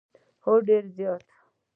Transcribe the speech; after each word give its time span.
هو، 0.43 0.53
ډیره 0.67 0.89
زیاته 0.97 1.33